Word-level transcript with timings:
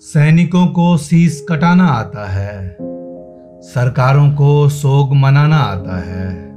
सैनिकों 0.00 0.66
को 0.66 0.98
शीश 0.98 1.46
कटाना 1.48 1.86
आता 1.86 2.26
है। 2.26 2.76
सरकारों 3.60 4.30
को 4.30 4.68
सोग 4.68 5.14
मनाना 5.16 5.56
आता 5.56 5.98
है। 5.98 6.54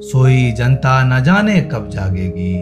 सोई 0.00 0.52
जनता 0.52 1.02
न 1.04 1.24
जाने 1.24 1.60
कब 1.60 1.88
जागेगी। 1.88 2.56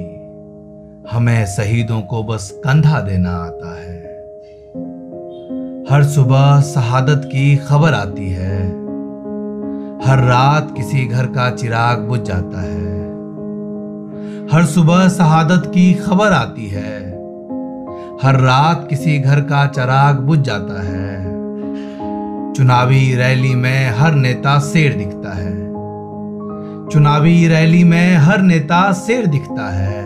हमें 1.16 1.46
शहीदों 1.46 2.00
को 2.00 2.24
बस 2.24 2.50
कंधा 2.54 3.00
देना 3.00 3.30
आता 3.30 3.80
है। 3.80 4.02
हर 5.90 6.04
सुबह 6.04 6.60
शहादत 6.60 7.22
की 7.24 7.56
खबर 7.56 7.92
आती 7.94 8.30
है। 8.30 8.66
हर 10.06 10.18
रात 10.24 10.74
किसी 10.76 11.06
घर 11.06 11.26
का 11.26 11.50
चिराग 11.50 11.98
बुझ 11.98 12.20
जाता 12.20 12.62
है। 12.62 13.04
हर 14.52 14.64
सुबह 14.64 15.08
शहादत 15.08 15.62
की 15.74 15.94
खबर 15.94 16.32
आती 16.32 16.66
है। 16.66 17.03
हर 18.22 18.40
रात 18.40 18.86
किसी 18.90 19.18
घर 19.18 19.40
का 19.40 19.66
चराग 19.66 20.16
बुझ 20.16 20.38
जाता 20.38 20.82
है। 20.82 21.24
चुनावी 22.52 23.14
रैली 23.14 23.54
में 23.54 23.90
हर 23.90 24.12
नेता 24.12 24.58
शेर 24.60 24.94
दिखता 24.94 25.36
है। 25.36 25.68
चुनावी 26.88 27.48
रैली 27.48 27.84
में 27.84 28.16
हर 28.16 28.38
नेता 28.38 28.92
शेर 28.92 29.26
दिखता 29.26 29.70
है। 29.74 30.04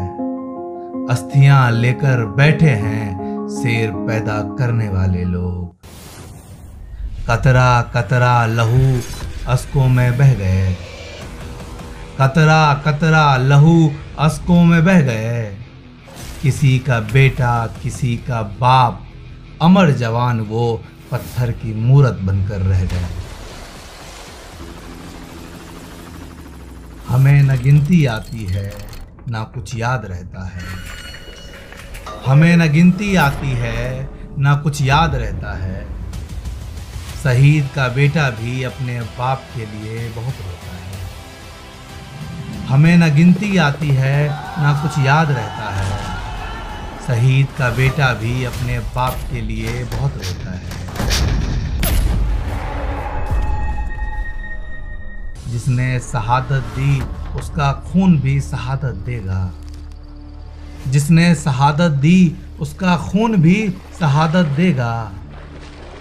अस्थियाँ 1.11 1.71
लेकर 1.71 2.27
बैठे 2.27 2.71
हैं 2.71 3.19
शेर 3.49 3.91
पैदा 3.91 4.57
करने 4.59 4.89
वाले 4.89 5.25
लोग। 5.25 5.77
कतरा 7.31 7.83
कतरा 7.83 8.47
लहू 8.47 9.01
अस्कों 9.49 9.89
में 9.89 10.19
बह 10.19 10.35
गए। 10.35 10.77
कतरा 12.21 12.75
कतरा 12.75 13.37
लहू 13.37 13.91
अस्कों 14.19 14.65
में 14.65 14.85
बह 14.85 15.01
गए। 15.01 15.48
किसी 16.43 16.79
का 16.79 17.01
बेटा, 17.01 17.67
किसी 17.83 18.17
का 18.17 18.43
बाप, 18.43 19.07
अमर 19.63 19.91
जवान 19.91 20.41
वो 20.41 20.85
पत्थर 21.11 21.53
की 21.53 21.75
मूरत 21.75 22.15
बनकर 22.15 22.59
रह 22.61 22.85
गए। 22.85 23.07
हमें 27.09 27.43
न 27.43 27.63
गिनती 27.63 28.07
आती 28.07 28.45
है, 28.45 28.73
ना 29.29 29.43
कुछ 29.43 29.75
याद 29.75 30.05
रहता 30.05 30.47
है। 30.47 30.63
हमें 32.27 32.57
न 32.57 32.73
गिनती 32.73 33.17
आती 33.17 33.51
है, 33.51 34.11
ना 34.39 34.55
कुछ 34.55 34.83
याद 34.83 35.15
रहता 35.15 35.57
है। 35.57 35.87
शहीद 37.25 37.69
का 37.75 37.89
बेटा 37.89 38.31
भी 38.31 38.63
अपने 38.63 39.01
बाप 39.01 39.43
के 39.57 39.67
लिए 39.67 40.11
बहुत 40.11 40.35
रोता 40.35 40.77
है। 40.77 40.89
हमें 42.67 42.97
न 42.97 43.15
गिनती 43.15 43.57
आती 43.57 43.89
है, 43.89 44.29
ना 44.63 44.73
कुछ 44.83 45.07
याद 45.07 45.31
रहता 45.31 45.71
है। 45.75 45.98
शहीद 47.09 47.47
का 47.59 47.71
बेटा 47.71 48.15
भी 48.15 48.45
अपने 48.45 48.79
बाप 48.79 49.15
के 49.31 49.41
लिए 49.41 49.85
बहुत 49.85 50.13
रोता 50.15 50.53
है। 50.53 50.71
जिसने 55.49 56.01
शहादत 56.01 56.67
दी, 56.79 57.01
उसका 57.39 57.73
खून 57.73 58.19
भी 58.21 58.41
शहादत 58.41 58.95
देगा। 59.07 59.51
जिसने 60.89 61.35
शहादत 61.35 61.91
दी, 61.91 62.37
उसका 62.61 62.97
खून 62.97 63.37
भी 63.37 63.75
शहादत 64.01 64.47
देगा। 64.47 65.13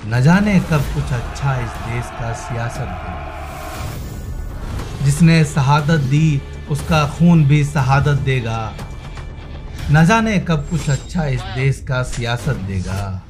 न 0.05 0.21
जाने 0.21 0.59
कब 0.59 0.81
कुछ 0.81 1.03
अच्छा 1.03 1.55
इस 1.59 1.69
देश 1.69 2.05
का 2.05 2.33
सियासत 2.33 2.79
देगा 2.79 3.23
जिसने 5.05 5.45
शहादत 5.45 5.99
दी, 5.99 6.41
उसका 6.69 7.07
खून 7.09 7.45
भी 7.45 7.65
शहादत 7.65 8.19
देगा। 8.19 8.73
न 9.91 10.05
जाने 10.05 10.39
कब 10.39 10.67
कुछ 10.69 10.89
अच्छा 10.89 11.25
इस 11.25 11.41
देश 11.41 11.85
का 11.87 12.03
सियासत 12.03 12.55
देगा। 12.55 13.23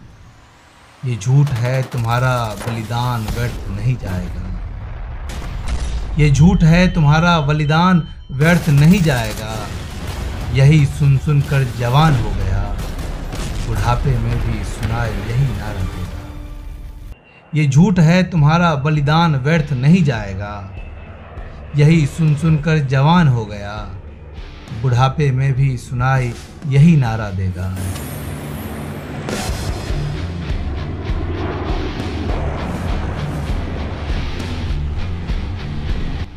ये 1.05 1.15
झूठ 1.15 1.47
है, 1.47 1.83
तुम्हारा 1.83 2.55
बलिदान 2.67 3.21
व्यर्थ 3.21 3.69
नहीं 3.69 3.97
जाएगा। 3.97 4.59
ये 6.17 6.31
झूठ 6.31 6.63
है, 6.63 6.93
तुम्हारा 6.93 7.39
बलिदान 7.39 8.07
व्यर्थ 8.31 8.69
नहीं 8.69 9.01
जाएगा। 9.01 9.67
यही 10.53 10.85
सुन 10.85 11.17
सुन 11.17 11.41
कर 11.41 11.63
जवान 11.79 12.15
हो 12.15 12.29
गया। 12.29 12.77
बुढ़ापे 13.67 14.17
में 14.17 14.39
भी 14.39 14.63
सुनाए 14.63 15.11
यही 15.11 15.57
नारा 15.57 15.81
देगा। 15.81 16.43
ये 17.55 17.67
झूठ 17.67 17.99
है, 17.99 18.23
तुम्हारा 18.23 18.75
बलिदान 18.75 19.35
व्यर्थ 19.35 19.73
नहीं 19.73 20.03
जाएगा। 20.03 20.75
यही 21.75 22.05
सुन 22.05 22.35
सुन 22.35 22.57
कर 22.57 22.79
जवान 22.79 23.27
हो 23.27 23.45
गया। 23.45 23.96
बुढ़ापे 24.81 25.31
में 25.31 25.53
भी 25.53 25.77
सुनाई 25.77 26.33
यही 26.67 26.95
नारा 26.97 27.29
देगा। 27.29 27.77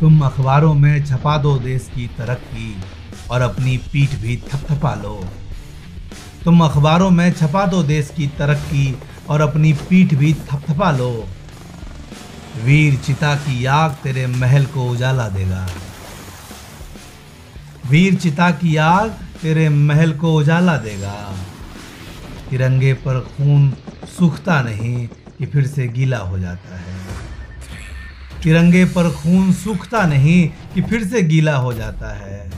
तुम 0.01 0.21
अखबारों 0.21 0.75
में 0.75 1.05
छपा 1.07 1.37
दो 1.39 1.59
देश 1.59 1.91
की 1.95 2.07
तरक्की 2.19 2.83
और 3.31 3.41
अपनी 3.41 3.77
पीठ 3.93 4.15
भी 4.15 4.37
थपथपा 4.37 4.95
लो। 4.95 5.25
तुम 6.45 6.65
अखबारों 6.65 7.11
में 7.11 7.33
छपा 7.33 7.67
दो 7.67 7.83
देश 7.83 8.13
की 8.17 8.27
तरक्की 8.39 8.99
और 9.29 9.41
अपनी 9.41 9.73
पीठ 9.73 10.15
भी 10.15 10.33
थपथपा 10.35 10.91
लो। 10.91 11.13
वीर 12.65 12.97
चिता 12.97 13.35
की 13.35 13.65
आग 13.65 13.91
तेरे 14.03 14.27
महल 14.27 14.67
को 14.67 14.89
उजाला 14.91 15.29
देगा। 15.29 15.67
वीर 17.91 18.15
चिता 18.15 18.51
की 18.51 18.77
आग 18.77 19.11
तेरे 19.43 19.69
महल 19.69 20.13
को 20.13 20.35
उजाला 20.35 20.77
देगा। 20.77 21.35
तिरंगे 22.51 22.95
पर 22.95 23.21
खून 23.21 23.71
सूखता 24.19 24.63
नहीं 24.63 25.09
कि 25.09 25.47
फिर 25.47 25.67
से 25.67 25.89
गीला 25.89 26.19
हो 26.19 26.39
जाता 26.39 26.79
है। 26.79 26.99
तिरंगे 28.43 28.85
पर 28.85 29.11
खून 29.11 29.53
सूखता 29.53 30.07
नहीं 30.07 30.49
कि 30.75 30.83
फिर 30.83 31.05
से 31.05 31.23
गीला 31.23 31.57
हो 31.57 31.73
जाता 31.73 32.15
है। 32.15 32.51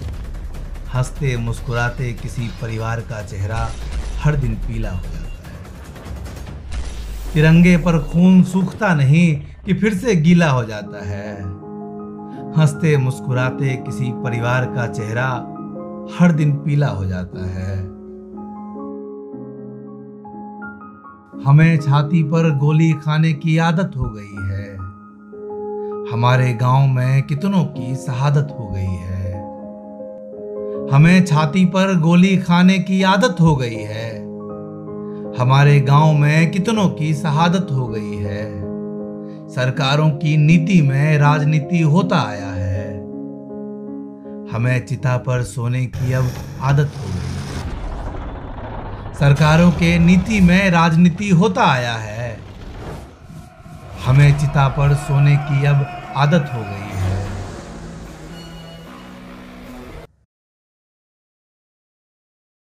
हँसते 0.94 1.37
मुस्कुराते 1.37 2.12
किसी 2.12 2.50
परिवार 2.62 3.00
का 3.00 3.22
चेहरा 3.22 3.70
हर 4.19 4.37
दिन 4.37 4.54
पीला 4.54 4.91
हो 4.91 5.03
जाता 5.03 5.49
है। 5.49 5.64
तिरंगे 7.34 7.76
पर 7.76 7.99
खून 7.99 8.43
सूखता 8.43 8.94
नहीं 8.94 9.34
कि 9.34 9.75
फिर 9.75 9.94
से 9.94 10.16
गीला 10.16 10.50
हो 10.50 10.64
जाता 10.64 11.06
है। 11.09 11.62
हँसते, 12.57 12.97
मुस्कुराते, 12.97 13.77
किसी 13.77 14.13
परिवार 14.13 14.65
का 14.65 14.87
चेहरा 14.87 15.29
हर 16.19 16.33
दिन 16.33 16.53
पीला 16.53 16.89
हो 16.89 17.05
जाता 17.05 17.47
है। 17.47 17.79
हमें 21.45 21.79
छाती 21.79 22.23
पर 22.23 22.59
गोली 22.59 22.93
खाने 22.93 23.33
की 23.33 23.59
आदत 23.59 23.93
हो 23.97 24.05
गई 24.05 24.49
है। 24.49 24.77
हमारे 26.12 26.55
गाँव 26.55 26.87
में 26.87 27.23
कितनों 27.23 27.65
की 27.65 27.97
शहादत 27.97 28.57
हो 28.61 28.69
गई 28.69 28.95
है। 28.97 29.33
हमें 30.95 31.25
छाती 31.25 31.65
पर 31.65 32.01
गोली 32.01 32.37
खाने 32.37 32.79
की 32.79 33.03
आदत 33.03 33.37
हो 33.41 33.57
गई 33.57 33.75
है। 33.75 34.23
हमारे 35.41 35.81
गाँव 35.81 36.12
में 36.12 36.51
कितनों 36.51 36.89
की 36.89 37.15
शहादत 37.15 37.67
हो 37.73 37.87
गई 37.87 38.17
है। 38.17 38.72
सरकारों 39.53 40.11
की 40.11 40.37
नीति 40.37 40.83
में 40.83 41.19
राजनीति 41.19 41.81
होता 41.83 42.17
आया 42.29 42.47
है। 42.47 42.95
हमें 44.53 44.87
चिता 44.87 45.17
पर 45.17 45.43
सोने 45.43 45.85
की 45.87 46.13
अब 46.13 46.31
आदत 46.61 46.93
हो 46.99 47.09
गई 47.09 47.33
सरकारों 49.15 49.71
के 49.73 49.99
नीति 49.99 50.41
में 50.41 50.71
राजनीति 50.71 51.29
होता 51.31 51.65
आया 51.65 51.95
है। 51.95 52.39
हमें 54.07 54.39
चिता 54.39 54.69
पर 54.69 54.95
सोने 54.95 55.37
की 55.37 55.65
अब 55.65 55.87
आदत 56.17 56.51
हो 56.55 56.62
गई 56.62 56.91
है। 56.95 57.02